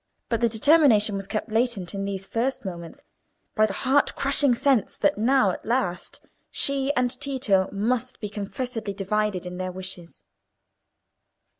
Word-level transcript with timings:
But 0.29 0.41
the 0.41 0.49
determination 0.49 1.15
was 1.15 1.27
kept 1.27 1.51
latent 1.51 1.93
in 1.93 2.05
these 2.05 2.25
first 2.25 2.65
moments 2.65 3.03
by 3.53 3.67
the 3.67 3.73
heart 3.85 4.15
crushing 4.15 4.55
sense 4.55 4.95
that 4.97 5.19
now 5.19 5.51
at 5.51 5.63
last 5.63 6.21
she 6.49 6.91
and 6.95 7.11
Tito 7.21 7.69
must 7.71 8.19
be 8.19 8.27
confessedly 8.27 8.95
divided 8.95 9.45
in 9.45 9.57
their 9.57 9.71
wishes. 9.71 10.23